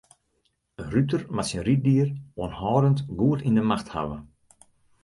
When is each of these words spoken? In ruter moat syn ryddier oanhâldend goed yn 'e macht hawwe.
In 0.81 0.85
ruter 0.93 1.21
moat 1.35 1.47
syn 1.49 1.63
ryddier 1.67 2.09
oanhâldend 2.41 2.99
goed 3.19 3.41
yn 3.47 3.59
'e 3.59 3.63
macht 3.69 3.89
hawwe. 3.93 4.17